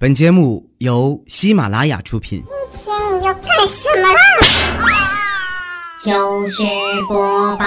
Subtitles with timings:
[0.00, 2.44] 本节目由喜马拉雅出品。
[2.70, 4.16] 今天你要干什么啦？
[5.98, 6.62] 糗事
[7.08, 7.66] 播报，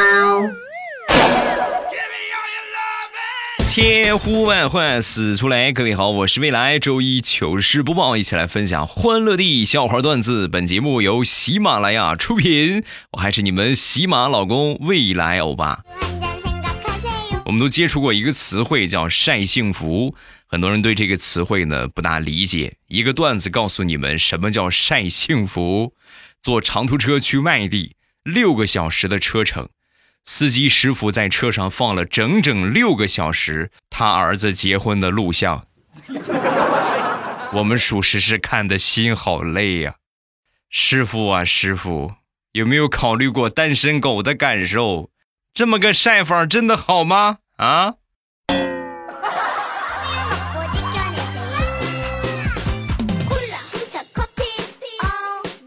[3.66, 10.48] 千呼万唤始出来，各位好，我是未来周一糗事播报，一起来分享欢乐的笑话段子。
[10.48, 15.82] 本节目由喜马拉雅出品，我还是你们喜马老公未来欧巴。
[17.44, 20.16] 我们都接触过一个词汇叫晒幸福，
[20.52, 22.76] 很多人对这个词汇呢不大理解。
[22.88, 25.94] 一个段子告诉你们什么叫晒幸福：
[26.42, 29.70] 坐长途车去外地，六个小时的车程，
[30.26, 35.66] 司机师傅在车上放了整整六个小时他儿子结婚的录像。
[37.54, 39.96] 我们属实是看的心好累呀、
[40.70, 42.16] 师傅啊师傅，
[42.52, 45.10] 有没有考虑过单身狗的感受？
[45.54, 47.38] 这么个晒法真的好吗？
[47.56, 47.96] 啊？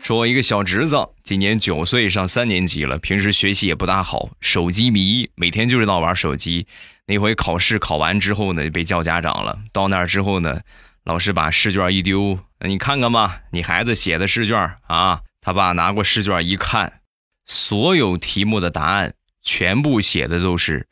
[0.05, 6.67] 说我一个小侄子，今年九岁，上三年级了，平时学习也不大好，手机迷，每天就知道玩手机。
[7.06, 9.59] 那回考试考完之后呢，被叫家长了。
[9.73, 10.61] 到那儿之后呢，
[11.05, 15.23] 老师把试卷一丢，你看看吧，你孩子写的试卷啊。
[15.41, 17.00] 他爸拿过试卷一看，
[17.47, 20.87] 所有题目的答案全部写的都是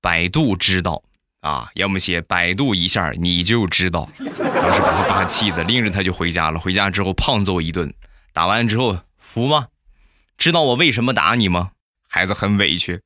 [0.00, 1.02] 百度知道
[1.40, 4.08] 啊，要么写百度一下你就知道。
[4.16, 6.60] 当时把他爸气的，拎着他就回家了。
[6.60, 7.92] 回家之后胖揍一顿。
[8.32, 9.68] 打完之后服吗？
[10.38, 11.72] 知道我为什么打你吗？
[12.08, 13.00] 孩子很委屈，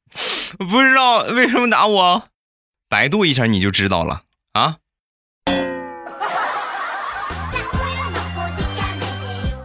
[0.58, 2.28] 不知道为什么打我，
[2.88, 4.76] 百度一下你就知道了啊。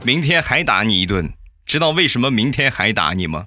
[0.03, 1.33] 明天还打你一顿，
[1.65, 3.45] 知道为什么明天还打你吗？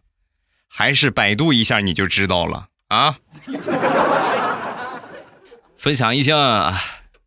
[0.68, 3.18] 还是百度一下你就知道了啊。
[5.76, 6.80] 分享一下，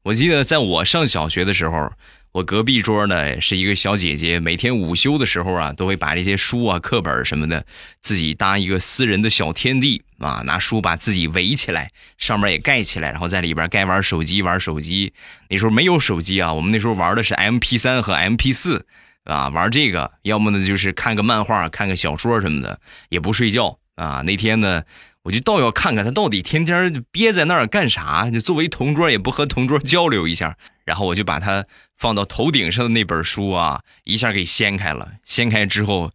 [0.04, 1.92] 我记得在我上小学的时候。
[2.34, 7.66] 我隔壁桌呢是一个小姐姐，每天午休的时候啊，都会把这些书啊、课本什么的，
[8.00, 15.14] 自己搭一个私人的小天地啊，拿书把自己围起来，上面也盖起来，然后在里边该玩手机玩手机。
[15.50, 18.86] 那时候没有手机啊，我们那时候玩的是 M P 三和 M P 四
[19.24, 24.22] 啊，玩这个，要么呢就是看个漫画、看个小说什么的，也不睡觉啊。
[24.22, 24.84] 那天呢，
[25.28, 30.58] 我就倒要看看他到底天天憋在那儿干啥，就作为同桌也不和同桌交流一下。
[30.86, 31.66] 然后我就把他
[31.98, 35.16] 放到头顶上的那本书啊，一下给掀开了。
[35.26, 36.14] 掀开之后，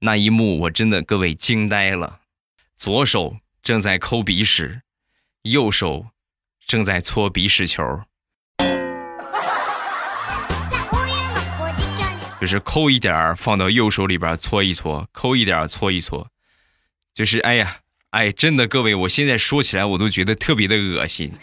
[0.00, 2.20] 那一幕我真的各位惊呆了。
[2.76, 4.82] 左手正在抠鼻屎，
[5.44, 6.08] 右手
[6.66, 7.82] 正在搓鼻屎球，
[12.38, 16.28] 就是抠一点儿放到右手里边搓一搓，抠一点搓一搓，
[17.14, 17.78] 就是哎呀，
[18.10, 21.30] 哎，真的各位，我现在说起来我都觉得特别的恶心。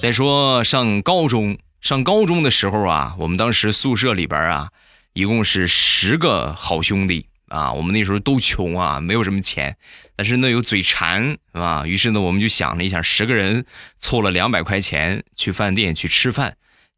[0.00, 4.70] 再说上高中，上高中的时候啊，我们当时宿舍里边啊，
[5.12, 7.74] 一共是十个好兄弟啊。
[7.74, 9.76] 我们那时候都穷啊，没有什么钱，
[10.16, 11.84] 但是呢有嘴馋啊。
[11.84, 13.66] 于是呢，我们就想了一下，十个人
[13.98, 16.56] 凑了两百块钱去饭店去吃饭，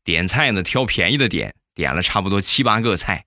[0.09, 3.27] 点菜呢挑便宜的点，点了差不多七八个菜。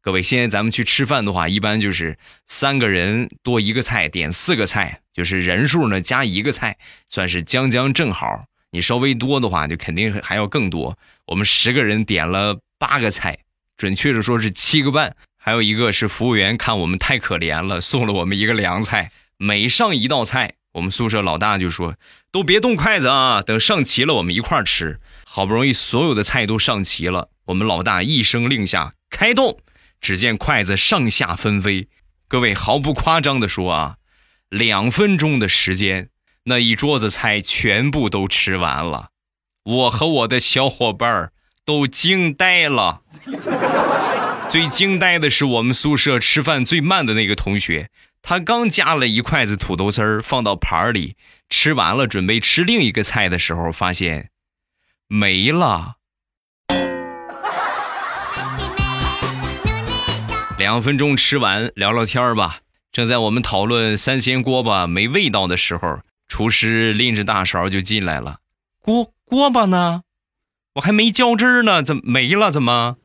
[0.00, 2.16] 各位，现在咱们去吃饭的话，一般就是
[2.46, 6.78] 三个人多一个菜，点四个菜，就是人数呢加一个菜，
[7.10, 8.44] 算是将将正好。
[8.70, 10.96] 你稍微多的话，就肯定还要更多。
[11.26, 13.40] 我们十个人点了八个菜，
[13.76, 15.14] 准确的说是七个半。
[15.36, 19.12] 还有一个是服务员看我们太可怜了，送了我们一个凉菜。
[19.36, 21.96] 每上一道菜，我们宿舍老大就说
[22.32, 24.98] ：“都别动筷子啊，等上齐了我们一块儿吃。”
[25.34, 29.58] 好不容易所有的菜都上齐了，我们老大一声令下，开动，
[29.98, 31.88] 只见筷子上下纷飞。
[32.28, 33.96] 各位毫不夸张的说啊，
[34.50, 36.10] 两分钟的时间。
[36.44, 39.08] 那一桌子菜全部都吃完了，
[39.64, 41.32] 我和我的小伙伴儿
[41.64, 43.00] 都惊呆了。
[44.50, 47.88] 最惊呆的是我们宿舍吃饭最慢的那个同学，
[48.20, 51.16] 他刚夹了一筷子土豆丝儿放到盘里，
[51.48, 54.28] 吃完了准备吃另一个菜的时候，发现
[55.08, 55.96] 没了。
[60.58, 62.58] 两分钟吃完，聊聊天吧。
[62.92, 66.00] 正在我们讨论三鲜锅巴没味道的时候。
[66.28, 68.38] 厨师拎着大勺就进来了，
[68.80, 70.00] 锅锅巴呢？
[70.76, 72.50] 我还没浇汁儿呢，怎么没了？
[72.50, 72.96] 怎么？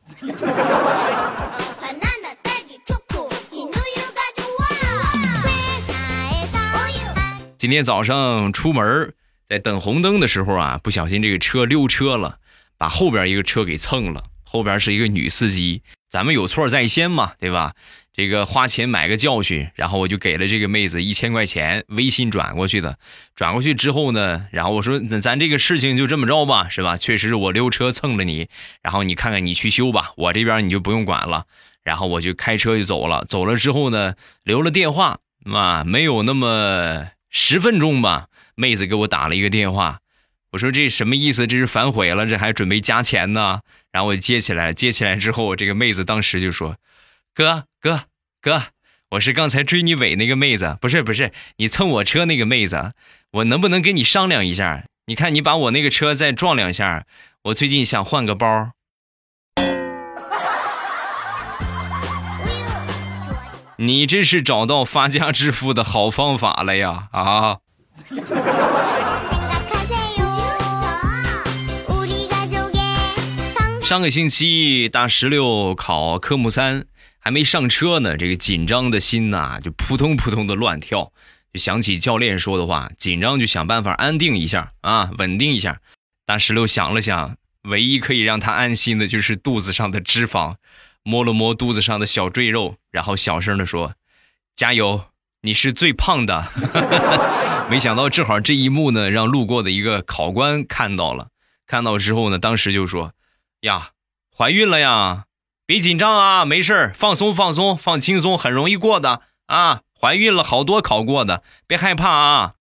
[7.58, 9.14] 今天早上出门，
[9.48, 12.40] 在等红灯的时候啊，不小心这个车溜车了，
[12.78, 14.26] 把后边一个车给蹭了。
[14.44, 17.74] 后边是一个女司机，咱们有错在先嘛，对吧？
[18.14, 22.98] 这个花钱买个教训，然后我就给了这个妹子一千块钱，微信转过去的。
[23.36, 26.98] 转过去之后呢，然后我说，那咱这个事情就这么着吧，是吧？
[26.98, 28.48] 确实是我溜车蹭了你，
[28.82, 31.46] 然后你看看你去修吧，我这边你就不用管了。
[31.84, 33.24] 然后我就开车就走了。
[33.26, 35.20] 走了之后呢，留了电话，
[35.54, 38.28] 啊，没有那么十分钟吧，
[38.58, 40.00] 妹子给我打了一个电话。
[40.52, 41.46] 我说这什么意思？
[41.46, 42.26] 这是反悔了？
[42.26, 43.62] 这还准备加钱呢？
[43.92, 46.78] 然后我接起来，接起来之后，我这个妹子当时就说。
[47.36, 48.06] 哥哥
[48.42, 48.64] 哥，
[49.12, 52.94] 我是刚才追你尾那个妹子，不是不是，你蹭我车那个妹子，
[53.32, 54.86] 我能不能跟你商量一下？
[55.06, 57.06] 你看你把我那个车再撞两下，
[57.44, 58.72] 我最近想换个包。
[63.80, 67.60] 你这是找到发家致富的好方法了呀啊！
[73.82, 76.86] 上个星期大石榴考科目三。
[77.20, 81.12] 还没上车呢，这个紧张的心呐就扑通扑通的乱跳，
[81.54, 85.82] 就想起教练说的话，紧张就想办法安定一下啊，稳定一下。
[86.26, 90.56] 大石榴想了想，唯一可以让他安心的就是肚子上的脂肪，
[91.04, 93.96] 摸了摸肚子上的小赘肉，然后小声的说
[94.56, 95.04] ：“加油，
[95.48, 96.46] 你是最胖的。
[97.72, 101.30] ”没想到正好这一幕呢，让路过的一个考官看到了，
[101.66, 103.14] 看到之后呢，当时就说
[103.62, 103.92] ：“呀，
[104.38, 105.24] 怀孕了呀。”
[105.66, 109.82] 别紧张啊，没事儿放松放松，放轻松，很容易过的啊！
[109.98, 112.54] 怀孕了好多考过的，别害怕啊！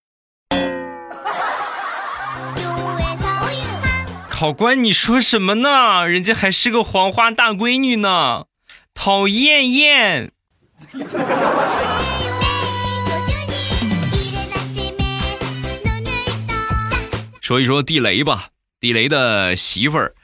[4.28, 6.06] 考官，你说什么呢？
[6.06, 8.46] 人家还是个黄花大闺女呢，
[8.94, 10.32] 讨厌厌！
[17.46, 18.48] 说一说地雷吧，
[18.80, 20.16] 地雷的媳妇儿。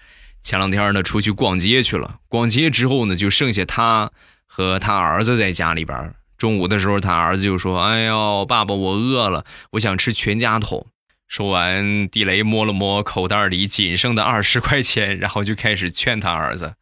[0.42, 2.16] 前两天呢，出去逛街去了。
[2.26, 4.10] 逛街之后呢，就剩下他
[4.44, 6.16] 和他儿子在家里边。
[6.36, 10.88] 中午的时候，他儿子就说：“哎呦，爸爸，我饿了，我想吃全家桶。”
[11.28, 16.74] 说完，地雷摸了摸口袋里仅剩的二十 块钱，然后就开始劝他儿子：“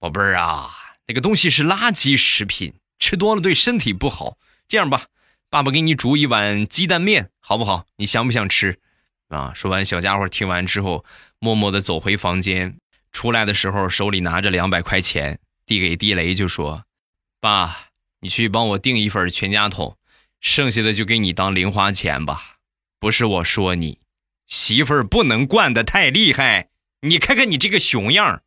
[0.00, 0.70] 宝贝儿啊，
[1.06, 4.38] 那个东西是垃圾食品，吃多了对身体不好。
[4.66, 5.04] 这样吧，
[5.48, 7.86] 爸爸给你煮一碗鸡蛋面，好不好？
[7.98, 8.80] 你想不想吃？”
[9.28, 9.52] 啊！
[9.54, 11.04] 说完，小家伙听完之后，
[11.38, 12.76] 默默的走回房间。
[13.12, 16.84] 出来的时候手里拿着两百块钱，递给地雷就说
[17.40, 17.88] ：“爸，
[18.20, 19.96] 你去帮我订一份全家桶，
[20.40, 22.56] 剩下的就给你当零花钱吧。
[23.00, 23.98] 不是我说你，
[24.46, 26.68] 媳妇儿不能惯得太厉害。
[27.02, 28.42] 你看看你这个熊样。”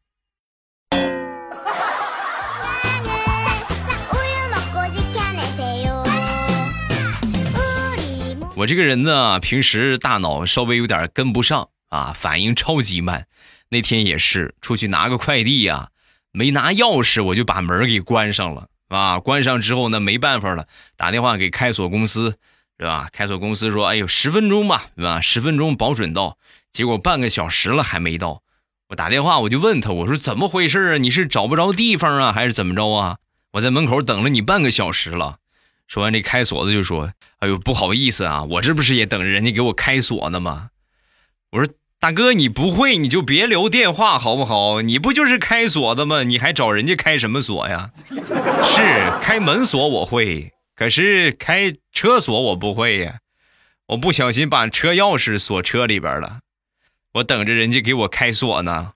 [8.61, 13.25] 我这个人呢，平时大脑稍微有点跟不上啊，反应超级慢。
[13.69, 15.89] 那天也是出去拿个快递呀，
[16.31, 19.19] 没拿钥匙，我就把门给关上了啊。
[19.19, 22.37] 关上之后呢，没办法了，打电话给开锁公司，
[22.77, 23.09] 是吧？
[23.11, 25.19] 开锁公司说：“哎呦，十分钟吧，是吧？
[25.21, 26.37] 十分钟保准到。”
[26.71, 28.43] 结果半个小时了还没到。
[28.89, 30.97] 我打电话我就问他，我说：“怎么回事啊？
[30.99, 33.17] 你是找不着地方啊，还是怎么着啊？
[33.53, 35.37] 我在门口等了你半个小时了。”
[35.91, 40.69] 说完这开锁的就说：“哎呦，不好意思啊，我这不是也等着人家给我开锁呢吗？”
[41.51, 41.73] 我说。
[41.99, 44.81] 大哥，你不会你就别留电话好不好？
[44.81, 46.23] 你不就是开锁的吗？
[46.23, 47.91] 你还找人家开什么锁呀？
[48.63, 48.81] 是
[49.21, 53.19] 开门锁我会，可是开车锁我不会呀。
[53.85, 56.39] 我不小心把车钥匙锁车里边了，
[57.13, 58.93] 我等着人家给我开锁呢。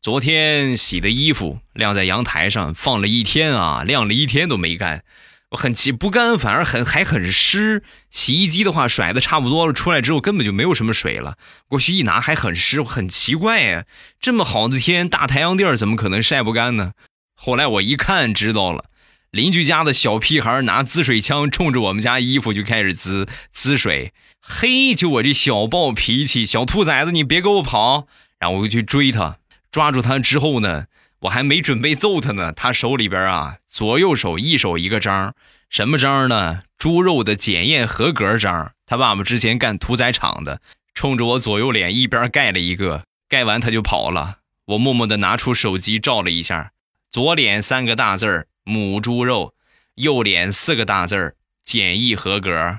[0.00, 5.02] 昨天洗的衣服晾在阳台上放了一天啊，晾了一天都没干，
[5.50, 7.82] 我很奇不干反而很还很湿。
[8.08, 11.36] 洗衣机的话甩的差不多了，出来之后根本就没有什么水了。
[11.66, 13.86] 过去一拿还很湿，很奇怪呀，
[14.20, 16.92] 这么好的天大太阳地儿怎么可能晒不干呢？
[17.34, 18.84] 后来我一看知道了，
[19.32, 24.12] 邻居家的小屁孩拿滋水枪冲着我们家衣服就开始滋滋水。
[24.40, 28.06] 嘿，就我这小暴脾气，小兔崽子你别给我跑！
[28.38, 29.38] 然后我就去追他。
[29.70, 30.86] 抓住他之后呢，
[31.20, 35.34] 我还没准备揍他呢，他手里边啊，左右手一手一个章，
[35.68, 36.60] 什么章呢？
[36.78, 38.72] 猪肉的检验合格章。
[38.86, 40.62] 他爸爸之前干屠宰场的，
[40.94, 44.38] 冲着我左右脸一边盖了一个，盖完他就跑了。
[44.66, 46.72] 我默默的拿出手机照了一下，
[47.10, 49.54] 左脸三个大字儿母猪肉，
[49.96, 51.34] 右脸四个大字儿
[51.64, 52.78] 检疫合格。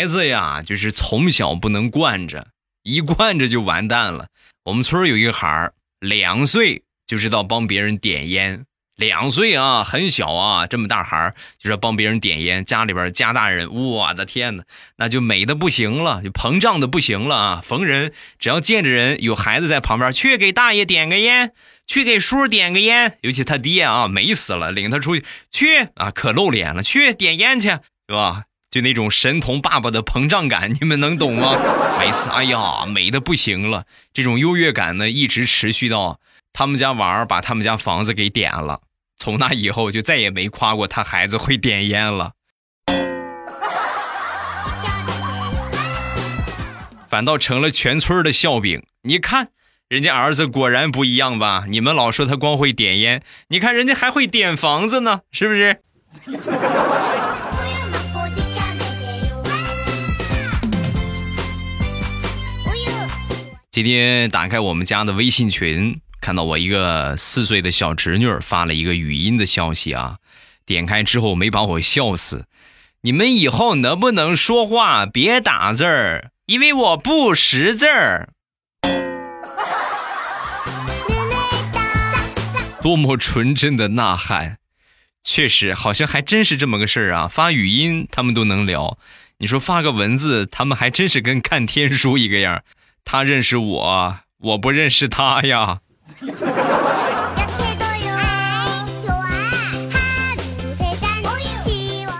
[0.00, 2.46] 孩子呀，就是从小不能惯着，
[2.82, 4.28] 一惯着就完蛋了。
[4.64, 8.64] 我们村有一个孩儿，两岁就知道帮别人点烟，
[8.96, 14.64] 两岁啊，很小啊，这么大孩儿就是帮别人点烟，家里边家大人，我的天哪，
[14.96, 17.60] 那就美的不行了，就膨胀的不行了啊！
[17.62, 21.52] 逢人只要见着人有孩子在旁边，去给大爷点个烟，
[21.86, 27.68] 去给叔点个烟，尤其他爹啊，美死了，领他出去去啊，可露脸了，去点烟去，
[28.08, 28.44] 是吧？
[28.70, 31.56] 就那种神童爸爸的膨胀感， 你们能懂吗？
[31.98, 33.84] 每次，哎呀，美的不行了，
[34.14, 36.20] 这种优越感呢，一直持续到
[36.52, 38.80] 他们家娃儿把他们家房子给点了。
[39.18, 42.32] 从那以后，就再也没夸过他孩子会点烟了，
[47.08, 48.82] 反倒成了全村的笑柄。
[49.02, 49.48] 你看，
[49.88, 51.64] 人家儿子果然不一样吧？
[51.68, 55.82] 你们老说他光会点烟，你看人家还会点房子呢，是不是？
[63.82, 66.02] 今天打开我们家的微信群。
[66.20, 70.18] 看到我一个四岁的小侄女发了一个语音的消息啊，
[70.66, 72.44] 点开之后没把我笑死。
[73.00, 76.30] 你们以后能不能说话别打字儿？
[76.44, 78.28] 因为我不识字儿。
[82.82, 84.58] 多么纯真的呐喊！
[85.24, 87.26] 确实，好像还真是这么个事儿啊。
[87.26, 88.98] 发语音他们都能聊，
[89.38, 92.62] 你说发个文字，他们还真是跟看天书一个样。
[93.04, 95.80] 他认识我，我不认识他呀。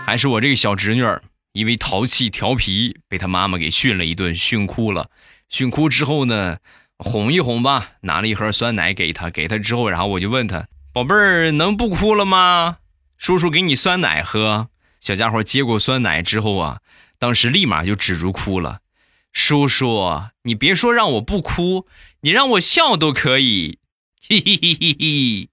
[0.05, 1.23] 还是我这个小侄女儿，
[1.53, 5.09] 因为淘气调皮，被她妈妈给训了一顿，训哭了。
[5.47, 6.57] 训哭之后呢，
[6.97, 12.79] 哄一哄吧，拿了一盒酸奶给她，给她之后，然后我就问她：“宝贝儿，能不哭了吗？
[13.17, 14.67] 叔叔给你酸奶喝。”
[14.99, 16.79] 小家伙接过酸奶之后啊，
[17.17, 18.80] 当时立马就止住哭了。
[19.33, 21.87] 叔叔，你别说让我不哭，
[22.21, 23.79] 你让我笑都可以。
[24.27, 25.49] 嘿嘿嘿嘿嘿！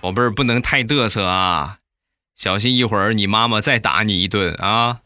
[0.00, 1.78] 宝贝儿不能太嘚瑟啊，
[2.36, 5.00] 小心一会儿你妈妈再打你一顿啊！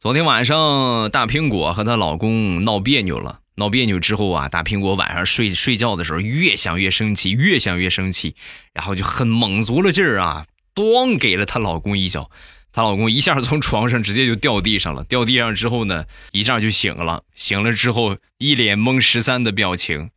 [0.00, 8.34] 昨天晚上大苹果和她老公闹别扭了，闹别扭之后啊，大苹果晚上睡睡觉的时候越想越生气，越想越生气，
[8.72, 10.46] 然后就很猛足了劲儿啊。
[10.74, 12.30] 咣，给了她老公一脚，
[12.72, 15.04] 她老公一下从床上直接就掉地上了。
[15.04, 17.24] 掉地上之后呢，一下就醒了。
[17.34, 20.10] 醒了之后，一脸懵十三的表情。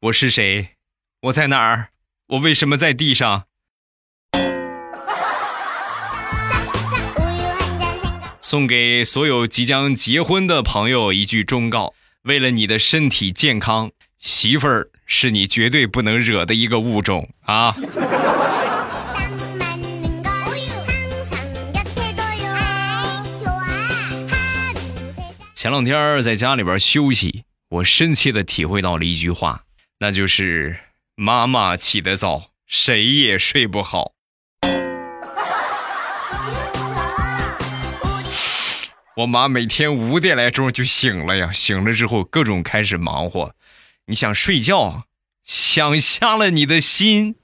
[0.00, 0.68] 我是谁？
[1.22, 1.88] 我在哪儿？
[2.28, 3.44] 我为什么在地上？
[8.40, 11.92] 送给所有即将结婚的朋友一句忠告：
[12.28, 17.74] 为了你的身体健康，媳妇儿是你绝对不能惹的一个物种啊！
[25.54, 29.62] 前两天在家里边休息，我深切的体会到了一句话，
[30.00, 30.76] 那就是
[31.16, 34.12] “妈妈起得早，谁也睡不好”。
[39.18, 43.52] 我妈每天五点来钟就醒了呀，醒了之后各种开始忙活。
[44.06, 45.06] 你想睡觉，
[45.42, 47.34] 想瞎了你的心。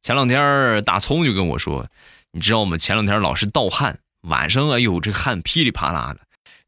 [0.00, 1.86] 前两天大葱就跟我说
[2.32, 2.78] ：“你知道吗？
[2.78, 6.20] 前两天老是盗汗，晚上哎呦这汗噼里啪啦的，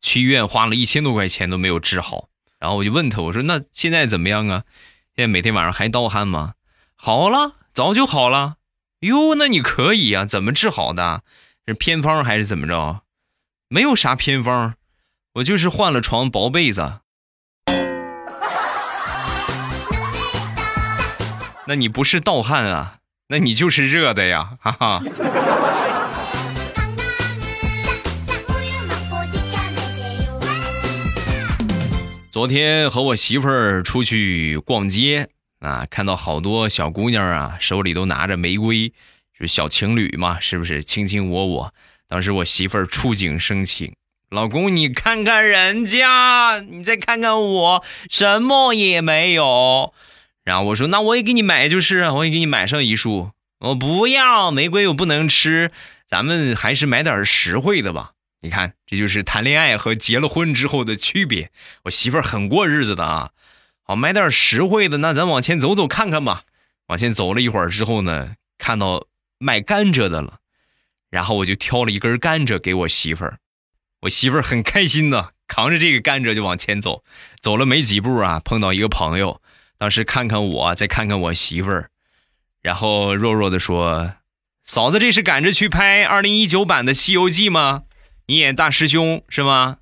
[0.03, 2.29] 去医院花了一千多块钱都没有治好。
[2.59, 4.65] 然后我就问他，我说那现在怎么样啊？
[5.17, 6.53] 现在每天晚上还盗汗吗？
[6.97, 8.57] 好了，早就好了。
[9.01, 10.25] 哟，那你可以啊？
[10.25, 11.23] 怎么治好的？
[11.67, 13.03] 是偏方还是怎么着？
[13.69, 14.75] 没有啥偏方，
[15.35, 17.01] 我就是换了床薄被子。
[21.69, 22.97] 那你不是盗汗啊？”
[23.33, 25.01] 那你就是热的呀，哈哈。
[32.29, 35.31] 昨天和我媳妇儿出去逛街
[35.61, 38.93] 啊，看到好多小姑娘啊，手里都拿着玫瑰，
[39.39, 41.75] 就小情侣嘛，是不是卿卿我我？
[42.09, 43.95] 当时我媳妇儿触景生情，
[44.31, 49.95] 老公你看看人家，你再看看我，什么也没有。
[50.43, 55.71] 然后我说：“那我也给你买，就是我也给你买上一束。”我不要玫瑰，我不能吃。
[56.07, 58.13] 咱们还是买点实惠的吧。
[58.41, 61.51] 你看，这就是谈恋爱和结了婚之后的区别。
[61.85, 63.31] 我媳妇儿很过日子的啊。
[63.97, 64.99] 买点实惠的。
[64.99, 66.45] 那咱往前走走看看吧。
[66.89, 69.07] 往前走了一会儿之后呢，看到
[69.39, 70.39] 卖甘蔗的了，
[71.09, 73.39] 然后我就挑了一根甘蔗给我媳妇儿。
[74.01, 77.05] 我媳妇儿很开心的，扛着这个甘蔗就往前走。
[77.41, 79.41] 走了没几步啊，碰到一个朋友。
[79.79, 81.91] 当时看看我，再看看我媳妇儿，
[82.61, 84.15] 然后弱弱的说
[84.65, 87.85] ：“嫂子，这是赶着去拍二零一九版的《西游记》吗？
[88.27, 89.79] 你演大师兄是吗？”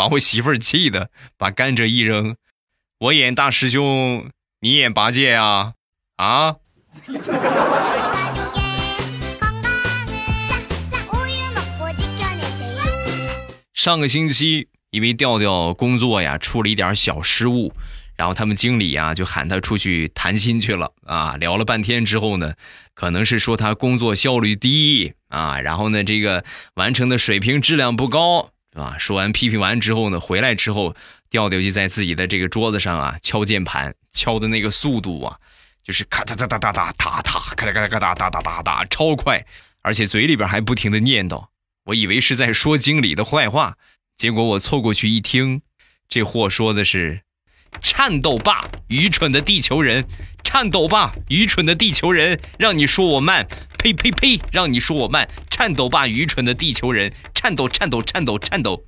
[0.00, 2.34] 把我媳妇儿气的，把甘蔗一扔。
[3.00, 4.30] 我演大师兄，
[4.60, 5.74] 你演八戒啊？
[6.16, 6.56] 啊？
[13.74, 17.74] 上个星期，因为调调工作呀出了一点小失误，
[18.16, 21.36] 然后他们经理呀就喊他出去谈心去了啊。
[21.36, 22.54] 聊了半天之后呢，
[22.94, 26.42] 可能是说他工作效率低啊，然后呢这个
[26.76, 28.96] 完成的水平质量不高，是吧？
[28.98, 30.94] 说完批评完之后呢，回来之后，
[31.28, 35.36] 调调就在自己的这个桌子上啊敲键盘，敲的那个速度啊，
[35.82, 39.44] 就是咔哒哒哒哒哒哒哒，咔哒咔哒咔哒哒哒哒哒，超快，
[39.82, 41.48] 而且嘴里边还不停的念叨。
[41.86, 43.76] 我以为是在说经理的坏话，
[44.16, 45.62] 结果我凑过去一听，
[46.08, 47.22] 这货说的是
[47.82, 50.06] “颤抖吧，愚蠢的地球人！
[50.52, 52.36] 颤抖吧，愚蠢的地球人！
[52.58, 53.46] 让你说我慢，
[53.78, 54.40] 呸呸呸！
[54.50, 57.12] 让你说我慢，颤抖吧，愚蠢的地球人！
[57.32, 58.82] 颤抖，颤抖，颤抖，颤抖！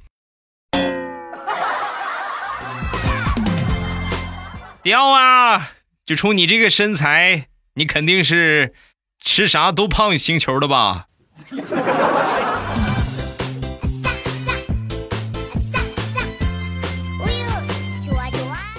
[4.82, 5.70] 屌啊！
[6.04, 8.74] 就冲你这个身材，你肯定是
[9.24, 11.06] 吃啥都胖星球的吧？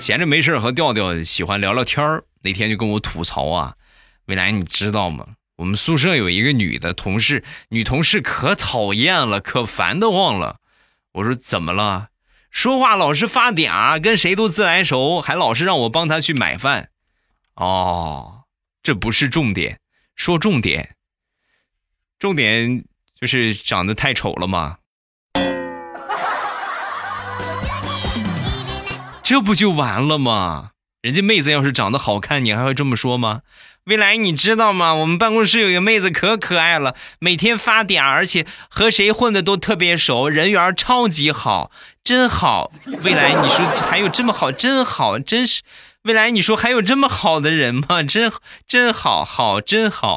[0.03, 3.77] 闲着没事和调调喜欢聊聊天儿，那天就跟我吐槽啊，
[4.25, 5.37] 未来你知道吗？
[5.55, 10.57] 我们宿舍有一个女的同事，女同事可讨厌了，可烦的慌了。
[11.13, 12.09] 我说怎么了？
[12.51, 16.89] 说话老是发嗲，跟谁都自来熟，还老是让我帮她去买饭。
[17.55, 18.43] 哦，
[18.83, 19.79] 这不是重点，
[20.17, 20.97] 说重点，
[22.19, 22.83] 重点
[23.15, 24.79] 就是长得太丑了吗？
[29.33, 30.73] 这不就完了吗？
[31.01, 33.41] 人家妹子要是长得好看，你还会这么说吗？
[33.85, 34.93] 未来你知道吗？
[34.93, 41.71] 我们办公室有一个妹子可可爱了，每天发嗲，而且和谁混的都特别熟，人缘超级好，
[42.03, 42.69] 真好。
[43.01, 45.63] 未来你说还有这么好，真好，真是。
[46.03, 48.03] 未来你说还有这么好的人吗？
[48.03, 48.31] 真
[48.67, 50.15] 真好，好真好。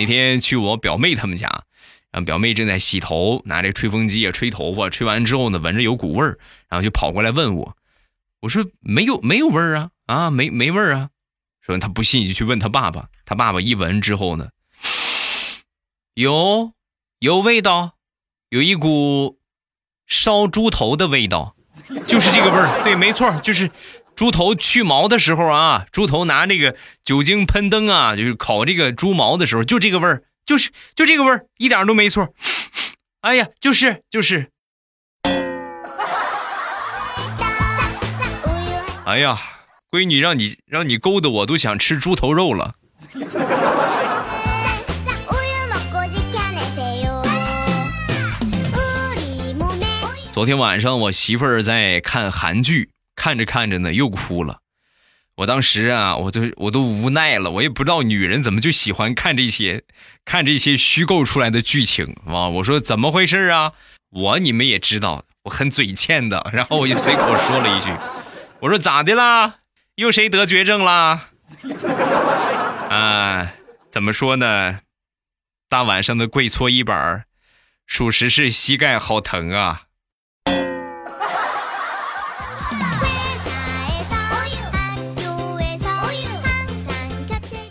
[0.00, 1.46] 那天去我表妹他们家，
[2.10, 6.38] 然后表妹正在洗头，拿着吹风机啊吹头发，吹完之后呢，闻着有股味儿，
[6.70, 7.76] 然后就跑过来问我，
[8.40, 11.10] 我说没有没有味儿啊啊没没味儿啊，
[11.60, 14.48] 说他不信就去问他爸爸，他爸爸一闻之后呢，
[16.14, 16.72] 有
[17.18, 17.96] 有味道，
[18.48, 19.38] 有一股
[20.06, 21.54] 烧猪头的味道，
[22.06, 23.70] 就是这个味儿，对，没错，就是。
[24.20, 32.28] 猪头去毛的时候啊，猪头拿那个酒精喷灯啊，就是烤这个猪毛的时候，就这个味儿，就是就这个味儿，一点都没错。
[33.22, 34.50] 哎呀，就是就是。
[39.06, 39.38] 哎呀，
[39.90, 42.74] 闺女，让你让你勾的我都想吃猪头肉了。
[50.30, 52.90] 昨天晚上我媳妇儿在看韩剧。
[53.20, 54.60] 看着看着呢，又哭了。
[55.34, 57.50] 我当时啊，我都我都无奈了。
[57.50, 59.84] 我也不知道女人怎么就喜欢看这些，
[60.24, 62.48] 看这些虚构出来的剧情啊。
[62.48, 63.72] 我说怎么回事啊？
[64.08, 66.48] 我你们也知道，我很嘴欠的。
[66.54, 67.90] 然后我就随口说了一句
[68.60, 69.56] ：“我说咋的啦？
[69.96, 71.28] 又谁得绝症啦？”
[72.88, 73.52] 啊，
[73.90, 74.80] 怎么说呢？
[75.68, 77.26] 大晚上的跪搓衣板，
[77.86, 79.82] 属实是膝盖好疼啊。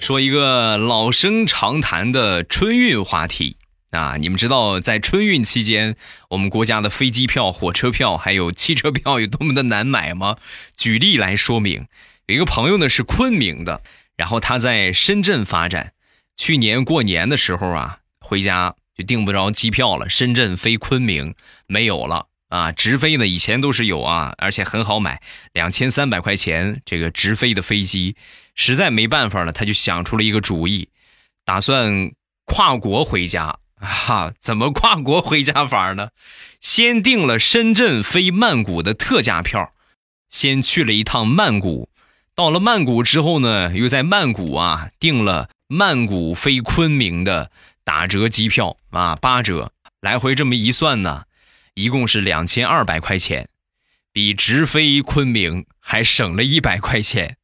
[0.10, 3.58] 说一个老生常谈的春运话题
[3.92, 4.16] 啊！
[4.20, 5.96] 你们知道在春运期间，
[6.30, 10.38] 我们国家的飞机票、火车票还有汽车票有多么的难买吗？
[10.76, 11.86] 举例来说明，
[12.26, 13.84] 有一个朋友呢是昆明的，
[14.18, 15.94] 然后他在深圳发展。
[16.36, 21.36] 去年过年的时候啊，回家就订不着机票了，深圳飞昆明
[21.68, 22.72] 没有了啊！
[22.72, 25.22] 直飞呢以前都是有啊，而且很好买，
[25.54, 28.16] 两千三百块钱这个直飞的飞机。
[28.62, 30.90] 实在没办法了，他就想出了一个主意，
[31.46, 32.12] 打算
[32.44, 34.34] 跨国回家啊！
[34.38, 36.10] 怎么跨国回家法呢？
[36.60, 39.72] 先订了深圳飞曼谷的特价票，
[40.30, 41.88] 先去了一趟曼谷，
[42.36, 47.52] 到了曼谷之后呢，又在曼谷啊订了曼谷飞昆明的
[47.86, 51.24] 打折机票啊，八折，来回这么一算呢，
[51.76, 53.48] 一共是两千二百块钱，
[54.12, 57.38] 比直飞昆明还省了一百块钱。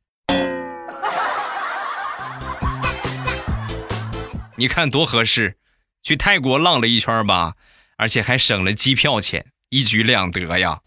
[4.58, 5.58] 你看多合适，
[6.02, 7.56] 去泰国浪了一圈吧，
[7.98, 10.80] 而且还省了机票钱，一举两得呀。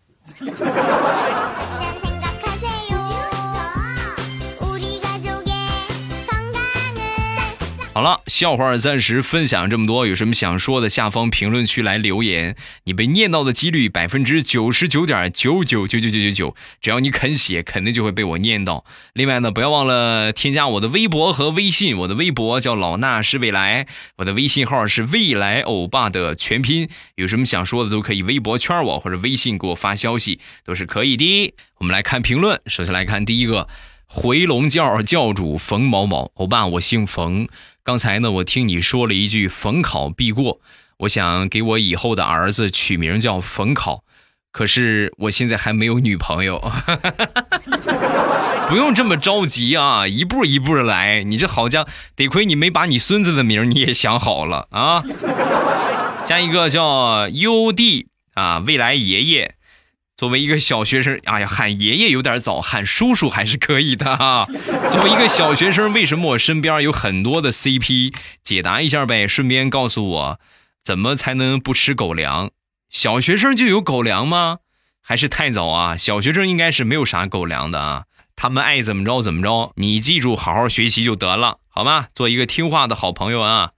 [7.99, 12.55] 好了，笑话暂时分享这么多，有什么想说的，下方评论区来留言。
[12.85, 18.85] 你被念到的几率百分之九十九点九九九九九九九，只要你肯写，肯定就会被我念到。
[19.15, 26.89] 另外呢，不要忘了添加我的微博和微信，我的微博叫老衲是未来，我的微信号是未来欧巴的全拼。
[27.17, 31.53] 有什么想说的，都可以微博圈我或者微信给我发消息，都是可以的。
[31.79, 33.67] 我们来看评论，首先来看第一个。
[34.11, 37.47] 回龙教教主冯某某，欧巴，我姓冯。
[37.89, 40.61] 刚才呢，我听你说了一句“逢考必过”，
[40.99, 44.05] 我想给我以后的儿子取名叫逢考，
[44.53, 46.71] 可是我现在还没有女朋友。
[48.69, 51.23] 不用这么着急啊，一步一步的来。
[51.23, 55.03] 你这好家伙，得亏你没把你孙子的名你也想好了啊。
[56.27, 59.55] 下一个叫 U D 啊，未来爷爷。
[60.19, 64.45] 作为一个小学生，哎呀，喊爷爷有点早，喊叔叔还是可以的啊。
[64.91, 68.13] 作为一个小学生，为什么我身边有很多的 CP？
[68.43, 70.41] 解答一下呗，顺便告诉我，
[70.83, 72.51] 怎么才能不吃狗粮？
[72.91, 74.59] 小学生就有狗粮吗？
[75.01, 75.97] 还是太早啊？
[75.97, 78.05] 小学生应该是没有啥狗粮的啊，
[78.35, 82.09] 他们爱怎么着怎么着，你记住好好学习就得了，好吗？
[82.13, 83.71] 做一个听话的好朋友啊。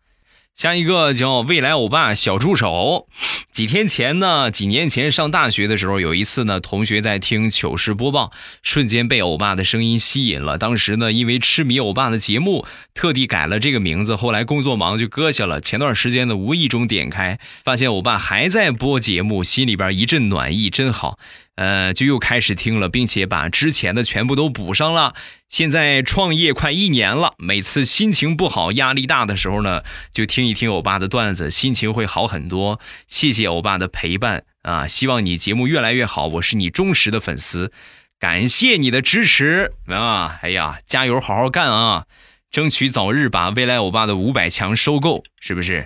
[0.61, 3.09] 下一个叫未来欧巴小助手。
[3.51, 8.31] 几天前呢，几年前上大学的时候，有一次呢，同学在听糗事播报，
[8.63, 10.59] 瞬间被欧巴的声音吸引了。
[10.59, 14.15] 当时呢，因为痴迷欧巴的节目，特地改了这个名字。
[14.15, 15.63] 后来工作忙就搁下了。
[15.63, 21.19] 前段时间呢，无意中点开，发现欧巴还在播节目，心里边一阵暖意，真好。
[21.61, 25.15] 呃，就又开始听了，并且把之前的全部都补上了。
[25.47, 32.81] 现在创业快一年了，每次心情不好、压力大的时候呢，就听一听欧巴的段子，心情会好很多。
[33.07, 34.89] 谢谢欧巴的陪伴啊！
[34.89, 37.71] 希望你节目越来越好，我是你忠实的粉丝，
[38.19, 40.39] 感谢你的支持啊！
[40.41, 42.07] 哎呀，加油，好好干啊，
[42.51, 45.85] 争取早日把未来欧巴的五百强收购，是不是？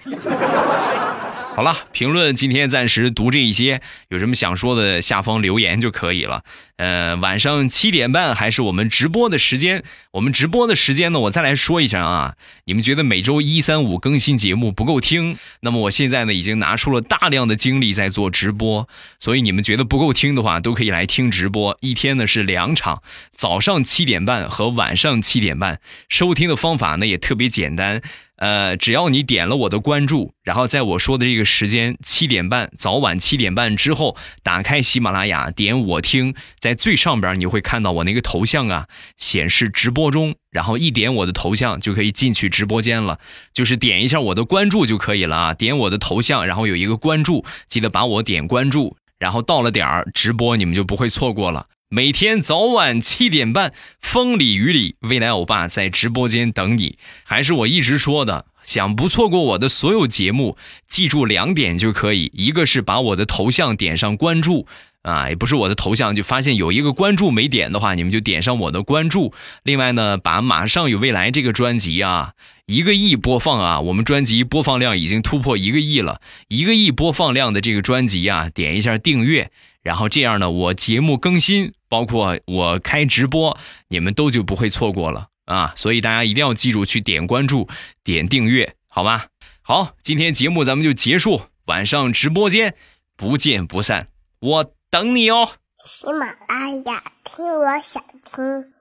[1.54, 6.42] 好了，评论今天暂时读这一些，有什么想说的，下方留言就可以了。
[6.78, 9.84] 呃，晚上七点半还是我们直播的时间。
[10.10, 12.34] 我们直播的时间呢，我再来说一下啊。
[12.64, 15.38] 你们觉得每周一、三、五更新节目不够听？
[15.60, 18.88] 那么我现在呢，已经拿出了大量的精力在做直播，
[19.20, 21.78] 所以你们觉得不够听的话，都可以来听直播。
[21.80, 25.78] 一天呢是两场，早上七点半和晚上七点半。
[26.08, 28.02] 收听的方法呢也特别简单。
[28.37, 43.20] 呃，只要你点了我的关注，然后在我说的这个时间七点半，早晚七点半之后，打开喜马拉雅，点我听，在最上边你会看到我那个头像啊，显示直播中，然后一点我的头像就可以进去直播间了，
[43.53, 51.66] 就是点一下我的关注就可以了啊，点我的头像，然后有一个关注，记得把我点关注，然后到了点儿直播你们就不会错过了。
[51.94, 56.98] 每天早晚七点半，风里雨里，未来欧巴在直播间等你。
[57.22, 60.57] 还是我一直说的，想不错过我的所有节目，
[60.88, 64.66] 记住两点就可以：一个是把我的头像点上关注
[65.02, 69.33] 啊，也不是我的头像，就发现有一个关注没点的话，你们就点上我的关注。
[69.62, 72.33] 另外呢，把马上有未来这个专辑啊，
[72.66, 79.52] 一个亿播放啊，我们专辑播放量已经突破一个亿了，一个亿播放量的这个专辑啊，点一下订阅。
[79.85, 85.72] 然后这样呢，我节目更新，包括我开直播，你们都就不会错过了啊！
[85.76, 87.68] 所以大家一定要记住去点关注、
[88.02, 89.26] 点订阅，好吗？
[89.62, 92.74] 好，今天节目咱们就结束，晚上直播间
[93.16, 94.09] 不见不散，
[94.40, 95.50] 我等你哦。
[95.85, 98.73] 喜马拉雅听，我想听。